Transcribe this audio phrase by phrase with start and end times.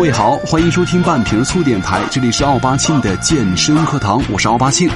[0.00, 4.88] 各位好，欢迎收听半瓶醋电台，这里是奥巴庆的健身课堂，我是奥巴庆。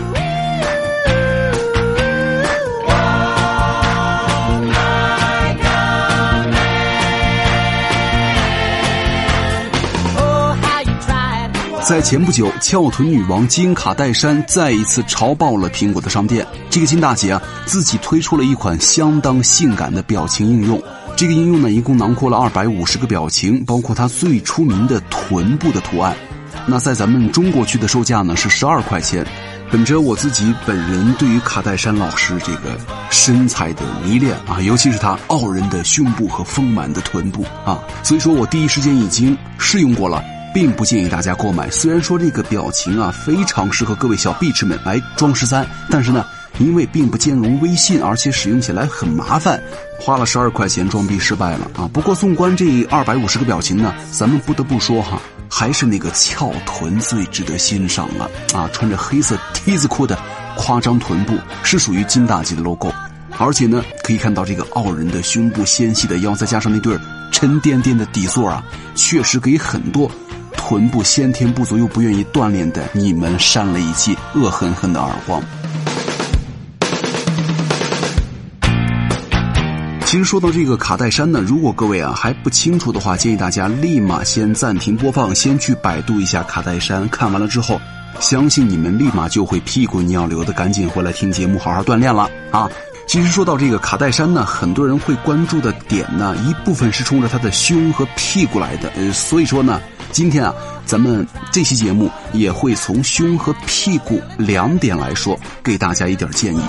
[11.82, 16.46] 在前不久，翘臀女王金卡戴珊再一次潮爆了苹果的商店。
[16.70, 20.82] 这个金大姐啊，自己推出了一款相当性感的表情应用。
[21.16, 26.16] 这个应用呢，一共囊括了二百五十个表情，包括它最出名的臀部的图案。
[26.66, 29.24] 那在咱们中国区的售价呢是十二块钱。
[29.70, 32.78] 本着我自己本人对于卡戴珊老师这个
[33.10, 40.22] 身材的迷恋啊，尤其是她傲人的胸部和丰满的臀部啊，所以说我第一时间已经试用过了。
[40.54, 41.68] 并不建议大家购买。
[41.68, 46.24] 虽然说这个表情啊非常适合各位小碧池们来装十三，但是呢，
[46.58, 49.62] 因为并不兼容微信，而且使用起来很麻烦，
[49.98, 51.88] 花了十二块钱装逼失败了啊！
[51.92, 58.68] 不过纵观这二百五十个表情呢，咱们不得不说哈，还是那个翘臀最值得欣赏了啊！
[58.72, 60.18] 穿着黑色梯子裤的
[60.56, 62.92] 夸张臀部是属于金大姐的 logo，
[63.38, 66.96] 而且呢，可以看到这个傲人的胸部、纤细的腰，再加上那对
[67.32, 68.64] 沉甸甸的底座啊，
[68.94, 70.10] 确实给很多。
[70.56, 75.42] 臀部先天不足又不愿意锻炼的你们扇了一记恶狠狠的耳光。
[80.14, 87.08] 其实说到这个卡戴珊呢，如果各位啊还不清楚的话，建议大家立马先暂停播放，先去百度一下卡戴珊。
[87.08, 87.80] 看完了之后，
[88.20, 92.70] 相信你们立马就会屁滚尿流的赶紧回来听节目，好好锻炼了啊！
[93.08, 99.80] 其实说到这个卡戴珊呢，很多人会关注的点呢，一部分是冲着她的胸和屁股来的，呃，所以说呢。
[100.12, 100.54] 今天啊，
[100.86, 106.60] 咱们这期节目也会从胸和屁股两点来说，给大家一点建议。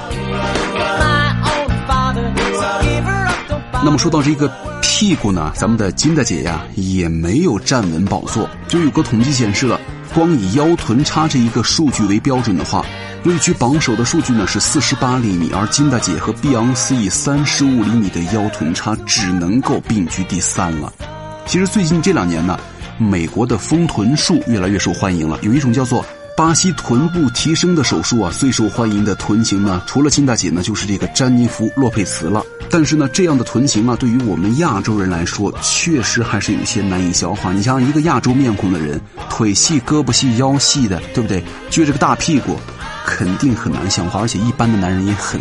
[3.85, 8.49] 那么说到这个屁股呢，咱们的金大姐呀也没有站稳宝座。
[8.67, 9.79] 就有个统计显示了，
[10.11, 12.83] 光以腰臀差这一个数据为标准的话，
[13.25, 20.91] 位居榜首的数据呢是四十八厘米，而金大姐和碧昂斯以三十五厘米的腰臀差只能够并居第三了。
[21.45, 22.59] 其实最近这两年呢。
[22.97, 32.43] 美国的丰臀术越来越受欢迎了，有一种叫做巴西臀部提升的手术啊，最受欢迎的臀型呢，除了金大姐呢，就是这个詹妮弗·洛佩茨了。
[32.69, 37.53] 但是呢，这样的臀型啊，对于我们亚洲人来说，确实还是有些难以消化。
[37.53, 41.41] 你像一个亚洲面孔的人，腿细、胳膊细、腰细的，对不对？
[41.71, 42.59] 撅着个大屁股，
[43.05, 45.39] 肯定很难消化，而且一般的男人也很，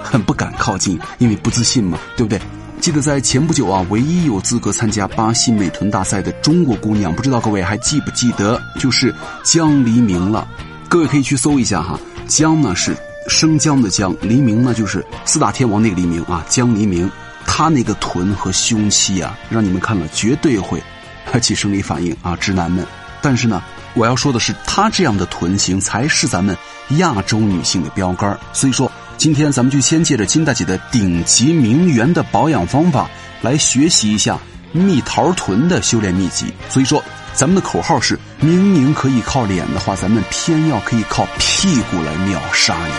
[0.00, 2.40] 很不敢靠近，因为不自信嘛，对不对？
[2.80, 10.46] 记得在前不久啊，唯一有资格参加巴西美臀大赛的中国姑娘，不知道各位还记不记得，就是江黎明了。
[10.88, 11.98] 各位可以去搜一下哈，
[12.28, 12.96] 江呢是
[13.28, 17.10] 生姜的姜，黎明呢就是四大天王那个黎明啊，江黎明，
[17.44, 20.80] 他那个臀和胸器啊，让你们看了绝对会
[21.40, 22.86] 起生理反应啊，直男们。
[23.20, 23.60] 但是呢，
[23.94, 26.56] 我要说的是，他这样的臀型才是咱们
[26.98, 28.90] 亚洲女性的标杆所以说。
[29.18, 33.10] 今天咱们就先借着金大姐的顶级名媛的保养方法
[33.40, 34.38] 来学习一下
[34.72, 36.46] 蜜桃臀的修炼秘籍。
[36.68, 37.02] 所以说，
[37.34, 42.92] 咱们的口号是：明明可以靠脸的话，咱们偏要可以靠屁股来秒杀你。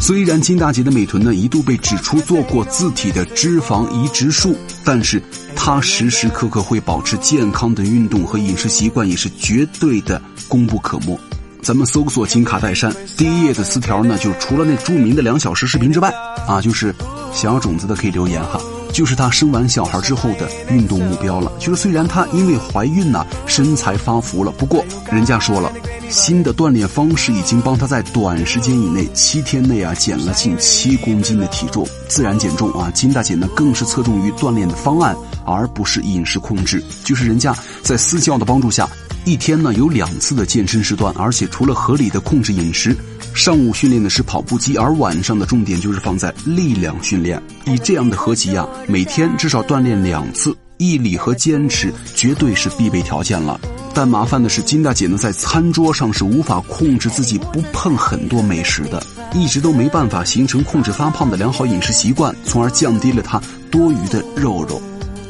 [0.00, 5.22] 虽然金大姐的美臀呢一度被指出做过自体的脂肪移植术，但是
[5.54, 11.18] 她时时刻刻会保持健康的运动和饮食习惯，也是绝对的功不可没。
[11.62, 16.12] 咱们搜索金卡戴珊第一页的词条呢，就除了那著名的两小时视频之外，
[16.48, 16.92] 啊，就是
[17.32, 18.60] 想要种子的可以留言哈。
[18.92, 21.50] 就是她生完小孩之后的运动目标了。
[21.58, 25.72] 就是虽然她因为怀孕呢身材发福了，不过人家说了，
[26.10, 32.90] 新的锻炼方式已经帮她在短时间以内七天内啊减了近七公斤的体重，自然减重啊。
[32.90, 36.82] 金大姐呢更是侧重于锻炼的方案，而不是饮食控制。
[37.04, 38.88] 就是人家在私教的帮助下，
[39.24, 42.96] 一天呢有两次的健身时段，而且除了合理的控制饮食。
[43.34, 47.42] 上午训练的是跑步机，而晚上的重点就是放在力量训练。
[47.64, 53.58] 以这样的合集呀，每天至少锻炼两次，毅力和坚持绝对是必备条件了。
[53.94, 59.02] 但麻烦的是，金大姐呢在餐桌上是无法控制自己不碰很多美食的，
[59.34, 63.40] 一直都没办法形成控制发胖的良好饮食习惯，从而降低了她
[63.70, 64.80] 多余的肉肉。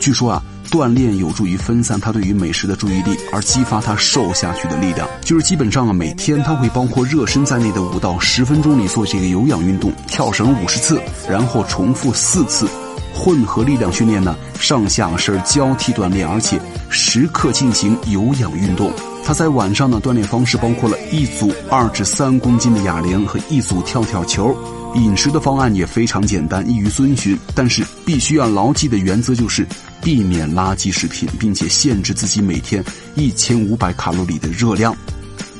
[0.00, 0.42] 据说啊。
[0.72, 5.06] 锻炼有助于分散他对于美食的注意力，而激发他瘦下去的力量。
[5.20, 10.98] 就是基本上啊，每天他会包括热身在内的五到十分钟里做这个有氧运动，跳绳五十次，
[11.28, 12.66] 然后重复四次，
[13.14, 16.58] 混合力量训练呢，上下身交替锻炼，而且
[16.88, 18.90] 时刻进行有氧运动。
[19.22, 24.56] 他在晚上呢，锻炼方式包括了一组二至三公斤的哑铃和一组跳跳球。
[24.94, 29.66] 饮食的方案也非常简单，易于遵循，但是必须要牢记的原则就是
[30.02, 32.84] 避免垃圾食品，并且限制自己每天
[33.14, 34.94] 一千五百卡路里的热量。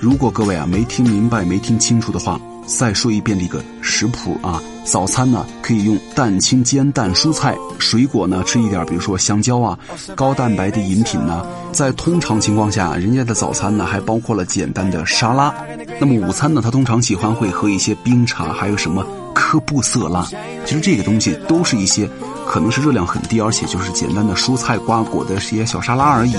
[0.01, 4.61] 如果各位啊没听明白、没听清楚的话，再说一遍这个食谱啊。
[4.85, 9.79] 早餐呢可以用蛋清煎蛋、蔬菜、水果呢吃一点，比如说香蕉啊，
[10.17, 11.47] 高蛋白的饮品呢。
[11.71, 15.55] 在通常情况下，人家的早餐呢还包括了简单的沙拉。
[16.01, 20.27] 那么午餐呢，他通常喜欢会喝一些冰茶，还有什么科布色拉。
[20.67, 22.11] 其实这个东西都是一些
[22.53, 26.37] 可能是热量很低，而且就是简单的蔬菜瓜果的这些小沙拉而已。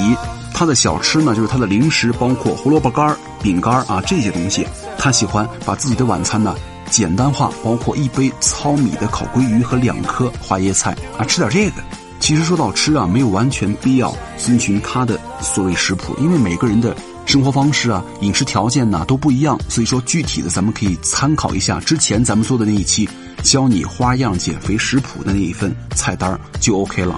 [0.53, 4.63] 他的小吃呢，就是他的零食，包括胡萝卜干、饼干啊这些东西。
[4.95, 6.55] 他喜欢把自己的晚餐呢。
[6.91, 11.81] 简单化，包括一杯糙米的烤鲑鱼和两颗花椰菜啊，吃点这个。
[12.19, 16.95] 其实说到吃啊，没有完全必要遵循他的所谓食谱，因为每个人的
[17.25, 19.59] 生活方式啊、饮食条件呢都不一样。
[19.67, 23.09] 所以说，具体的咱们可以参考一下之前咱们做的那一期
[23.41, 27.17] 教你花样减肥食谱的那一份菜单就 OK 了。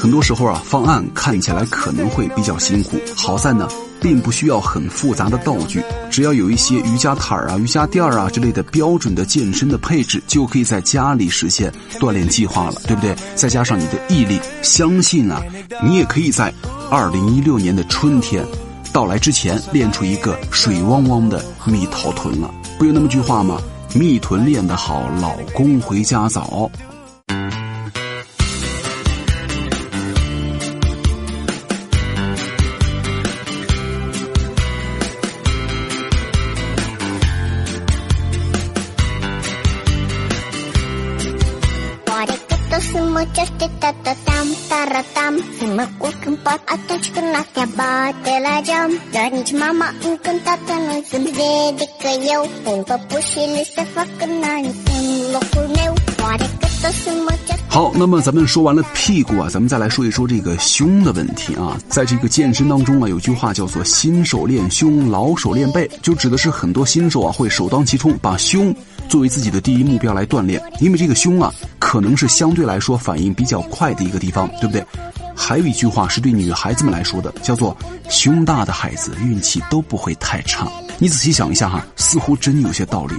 [0.00, 2.98] 很多时候啊，方案看起来可能会比较辛苦。
[3.16, 3.68] 好在呢，
[4.00, 13.14] 并不需要很复杂的道具，只要有一些瑜伽毯啊、瑜伽垫啊之类的标准的健身的配置，就可以在家里实现锻炼计划了，对不对？
[13.34, 15.42] 再加上你的毅力，相信啊，
[15.84, 16.52] 你也可以在
[16.90, 18.44] 二零一六年的春天
[18.92, 22.50] 到来之前练出一个水汪汪的蜜桃臀了。
[22.78, 23.60] 不有那么句话吗？
[23.94, 26.70] 蜜臀练得好，老公回家早。
[57.68, 61.78] 好，那么咱们说完了屁股啊，咱们再来说一说这个胸的问题啊。
[61.88, 68.74] 在这个健身当中啊，有句话叫做“新手练胸，老手练背”，就指的是很多新手啊会首当其冲把胸
[69.08, 74.84] 作为自己的第一目标来锻炼，因为这个胸啊可能是相对来说反应比较快的一个地方，对不对？
[75.40, 77.74] 还有一句话是对女孩子们来说的，叫做
[78.10, 80.70] “胸大的孩子运气都不会太差”。
[81.00, 83.14] 你仔细想一下哈，似乎真有些道理。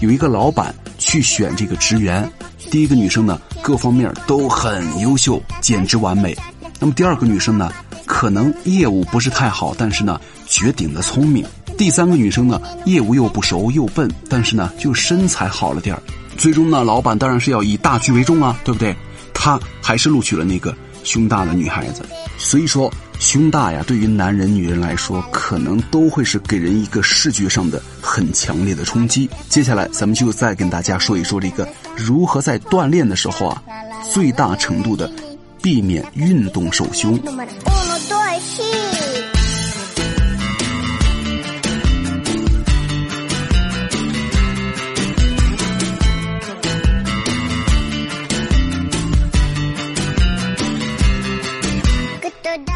[0.00, 2.28] 有一个老板去选这个职员。
[2.68, 6.36] 第一个女生呢，各方面都很优秀，简直完美。
[6.80, 7.72] 那么第二个女生呢，
[8.06, 11.46] 可能业务不是太好，但是呢，绝顶的聪明。
[11.78, 16.02] 第三个女生呢，业务又不熟又笨，但是呢，就身材好了点儿。
[16.36, 18.94] 最终呢，老板当然是要以大局为重啊，对不对？
[19.32, 20.74] 他还是录取了那个
[21.04, 22.02] 胸大的女孩子。
[22.38, 22.92] 所以说。
[23.20, 29.30] 胸大呀，对于男人、女人来说，可能都会是给人一个视觉上的很强烈的冲击。
[29.48, 33.62] 接下来，咱们就再跟大家说一说这个如何在锻炼的时候啊，
[34.10, 35.08] 最大程度的
[35.62, 37.16] 避免运动手胸。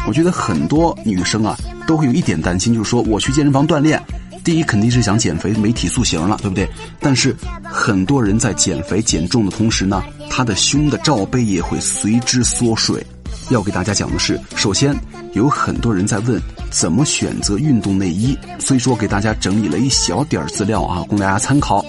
[0.07, 4.01] 我觉得很多女生啊都会有一点担心，就是说我去健身房锻炼，
[4.43, 6.67] 第一肯定是想减肥、美体塑形了，对不对？
[6.99, 13.05] 但是很多人在减肥减重的同时呢，他的胸的罩杯也会随之缩水。
[13.49, 14.95] 要给大家讲的是，首先
[15.33, 21.85] 有很多人在问怎么选择运动内衣，所以说给大家整理了一小点儿资料啊，供大家参考。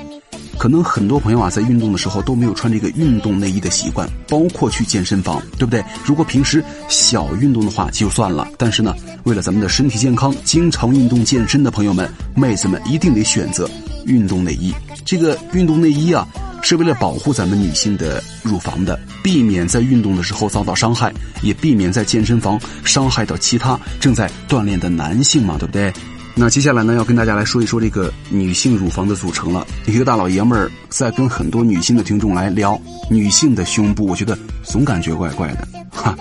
[0.59, 5.83] 可能很多朋友啊，在运动的时候都没有穿这个运动内衣的习惯，包括去健身房，对不对？
[6.05, 13.71] 如果平时小运动的话就算了，但是呢，为了咱们的身体健康，经常运动健身的朋友们、妹子们一定得选择
[14.05, 14.75] 运动内衣。
[15.05, 16.27] 这个运动内衣啊，
[16.61, 25.93] 是为了保护咱们女性的乳房的，避免在运动的时候遭到伤害，也避免在健身房伤害到其他正在锻炼的男性嘛，对不对？
[26.41, 29.67] 那接下来呢，要跟大家来说一说这个女性乳房的组成了。
[29.87, 32.81] 一个大老爷们儿在跟很多女性的听众来聊
[33.11, 35.67] 女性的胸部，我觉得总感觉怪怪的。
[35.91, 36.17] 哈，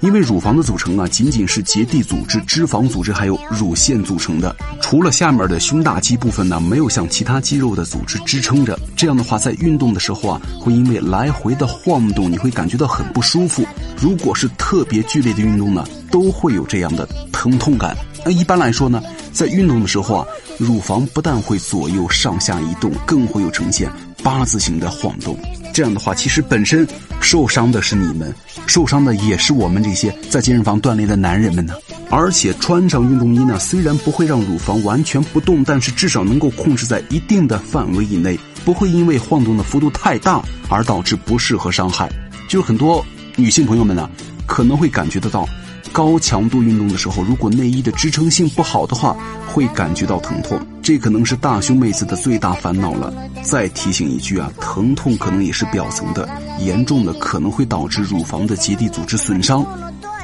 [0.00, 8.76] 因为乳房的组成啊，仅仅是结缔组织、脂肪组织还有乳腺组成的，除了下面的胸大肌部分呢，没有像其他肌肉的组织支撑着。
[8.96, 13.64] 这样的话，在运动的时候啊，会因为来回的晃动，你会感觉到很不舒服。
[13.96, 17.96] 如果是特别剧烈的运动呢，都会有这样的疼痛感。
[18.24, 20.26] 那一般来说呢，在运动的时候啊，
[20.58, 23.90] 乳房不但会左右上下移动，更会有呈现
[24.22, 25.36] 八字形的晃动。
[25.72, 26.86] 这样的话，其实本身
[27.20, 28.32] 受伤的是你们，
[28.66, 31.74] 受伤的也是我们这些在健身房锻炼的男人们呢。
[32.10, 42.12] 而且穿上运动衣呢，虽然不会让乳房完全不动，但是至少能够控制在一定的范围以内，不会因为晃动的幅度太大而导致不适和伤害。
[42.48, 43.02] 就是很多
[43.34, 44.10] 女性朋友们呢，
[44.44, 45.48] 可能会感觉得到。
[45.90, 53.12] 高强度运动的时候，如果内衣的支撑性不好的话，会感觉到疼痛，这可能是大胸妹子的最大烦恼了。
[53.42, 56.28] 再提醒一句啊，疼痛可能也是表层的，
[56.60, 59.66] 严重的可能会导致乳房的结缔组织损伤。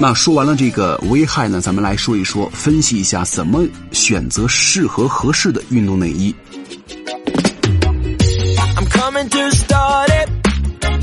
[0.01, 6.33] 那说完了这个危害呢，咱们来说一说，分析一下怎么选择适合合适的运动内衣。
[8.77, 10.29] I'm coming to start it,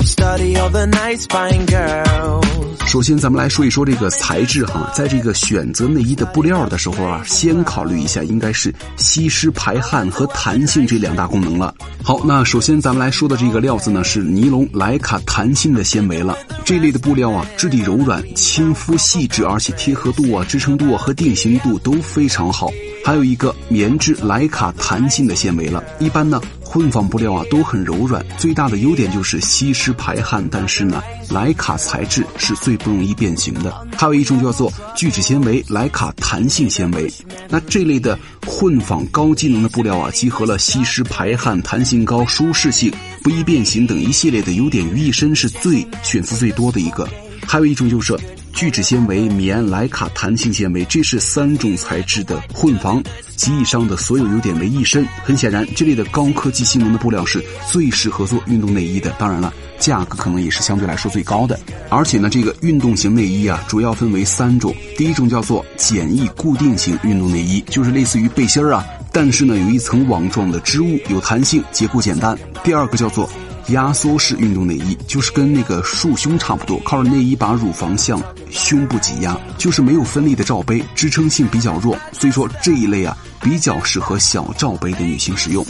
[0.02, 2.45] study all the nice fine girls.
[2.86, 11.74] 首先，咱们来说一说这个材质哈，在这个选择内衣的布料的时候啊，先考虑一下应该是吸湿排汗和弹性这两大功能了。
[12.02, 16.38] 好，那首先咱们来说的这个料子呢是尼龙莱卡弹性的纤维了。
[16.64, 22.70] 这类的布料啊，质地柔软、亲肤细致，而且贴合度啊、支撑度啊和定型度都非常好。
[23.04, 25.82] 还有一个棉质莱卡弹性的纤维了。
[25.98, 26.40] 一般呢。
[26.76, 30.46] 混纺布料啊都很柔软，最大的优点就是吸湿排汗。
[30.50, 33.86] 但是呢，莱卡材质是最不容易变形的。
[33.96, 37.10] 还有一种叫做聚酯纤维莱卡弹性纤维。
[37.48, 42.92] 那这类的混纺高机能的布料啊，集合了吸湿排汗、弹性高、舒适性、
[43.22, 47.08] 不易变形等一系列的优点于一身，是最选择最多的一个。
[47.46, 48.18] 还有一种就是
[48.52, 53.02] 聚酯纤维、棉、莱卡弹性纤维，这是三种材质的混纺。
[53.36, 59.10] 及以上的所有优点为一身，很显然，这类的高科技性能的布料是最适合做运动内衣的。
[59.18, 61.58] 当然了，价格可能也是相对来说最高的。
[61.90, 64.74] 而且呢，这个运动型内衣啊，主要分为三种。
[64.96, 72.36] 第一种叫做简易固定型运动内衣，就是类似于背心儿啊，但是呢，有一层网状的织物，有弹性，结构简单。
[72.64, 73.30] 第二个叫做。
[73.68, 85.66] 压缩式运动内衣就是跟那个束胸差不多，靠着内衣把乳房向胸部挤压，就是没有分力的罩杯，支撑性比较弱，所以说这一类啊比较适合小罩杯的女性使用。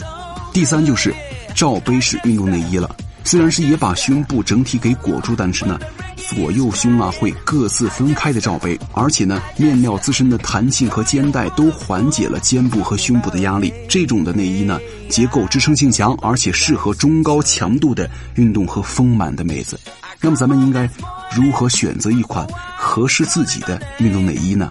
[0.53, 1.13] 第三就是
[1.55, 2.95] 罩杯式运动内衣了，
[3.27, 5.77] 虽然是也把胸部整体给裹住，但是呢。
[6.35, 13.73] 左右胸啊会各自分开的罩杯，而且呢面料自身的弹性和肩带都缓解了肩部和胸部的压力。
[13.87, 14.77] 这种的内衣呢
[15.09, 19.79] 结构支撑性强，而且适合中高强度的运动和丰满的妹子。
[20.19, 20.89] 那么咱们应该
[21.33, 22.45] 如何选择一款
[22.77, 24.69] 合适自己的运动内衣呢？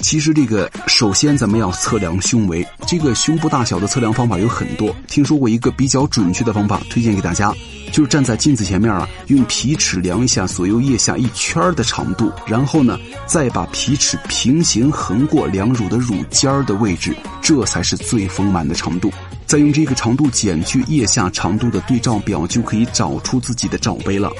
[0.00, 4.94] 其实这个首先咱们要测量胸围，这个胸部大小的测量方法有很多。
[5.08, 7.52] 听说过一个比较准确的方法，推荐给大家，
[7.90, 19.12] 就是站在镜子前面啊，用皮尺量一下左右腋下一圈的长度，然后呢，再把皮尺平行横过两乳的乳尖儿的位置，这才是最丰满的长度。
[19.46, 24.30] 再用这个长度减去腋下长度的对照表，就可以找出自己的罩杯了。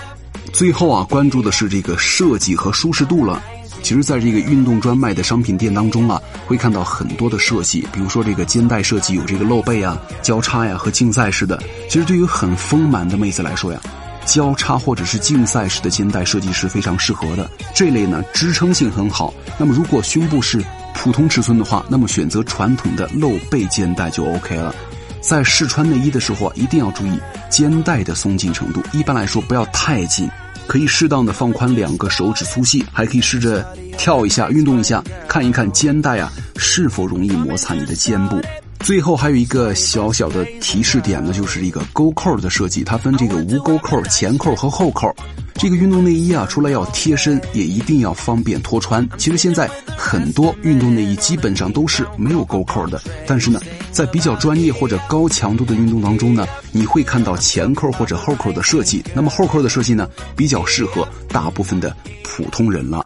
[0.53, 3.43] 最后啊，关注的是这个设计和舒适度了。
[3.83, 11.63] 其实，在这个运动专卖的商品店当中啊，会看到很多的设计，比如说这个肩带设计有这个露背啊、交叉呀和竞赛式的。
[11.89, 13.81] 其实对于很丰满的妹子来说呀，
[14.27, 17.51] 交叉或者是竞赛式的肩带设计是非常适合的。
[17.75, 19.33] 这类呢支撑性很好。
[19.57, 20.63] 那么如果胸部是
[20.95, 24.75] 普通尺寸的话，那么选择传统的露背肩带就 OK 了。
[25.21, 27.19] 在试穿内衣的时候啊，一定要注意
[27.49, 30.29] 肩带的松紧程度，一般来说不要太紧。
[30.69, 38.39] 可以适当的放宽两个手指粗细，还可以试着跳一下，运动一下，看一看肩带啊是否容易摩擦你的肩部。
[38.81, 45.15] 最后还有一个小小的提示点呢，就是一个钩扣的设计，它分这个无钩扣、前扣和后扣。
[45.55, 49.07] 这个运动内衣啊，除了要贴身，也一定要方便脱穿。
[49.19, 59.03] 其实现在很多运动内衣基本上都是没有钩扣的，但是呢，在比较专业或者高强度的运动当中呢，你会看到前扣或者后扣的设计。
[59.15, 63.05] 那么后扣的设计呢，比较适合大部分的普通人了。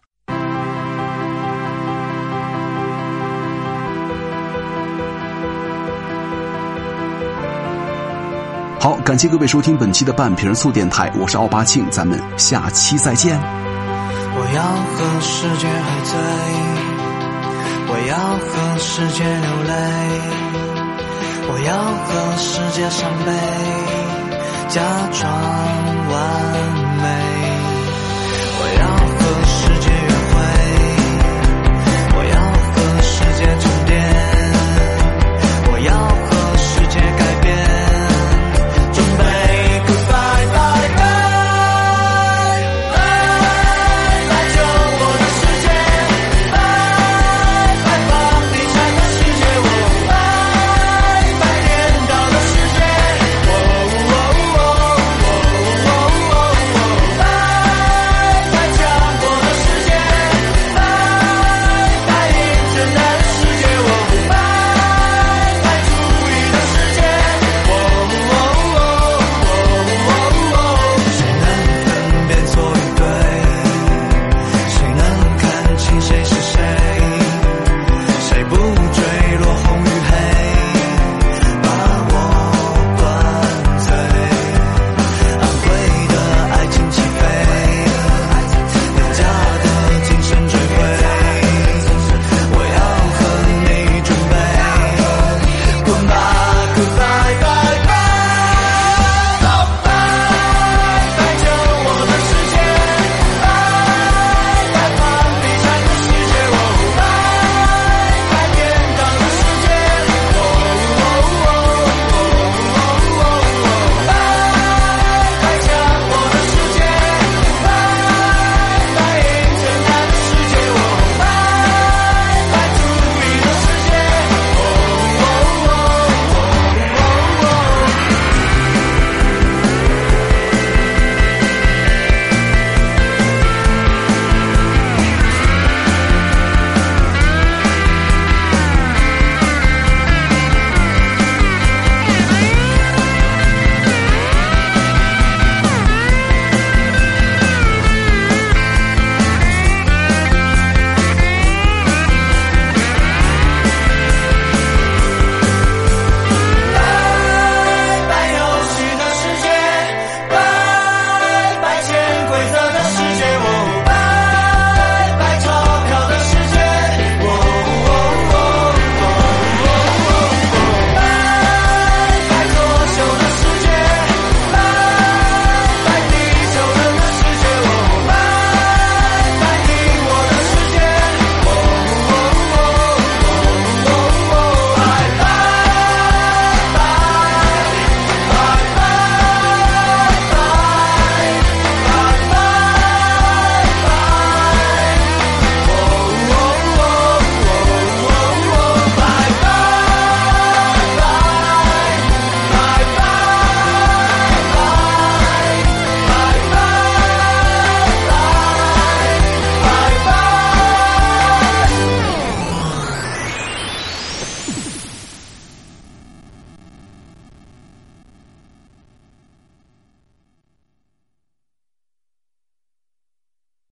[8.82, 13.38] 好，感谢各位收听本期的半瓶醋电台，我是奥巴庆，咱们下期再见。
[13.38, 14.60] 我要
[14.90, 16.18] 和世界喝醉，
[17.86, 19.72] 我要和世界流泪，
[21.46, 21.70] 我要
[22.02, 23.30] 和世界伤悲，
[24.66, 25.30] 假装
[26.10, 26.12] 完
[27.02, 27.51] 美。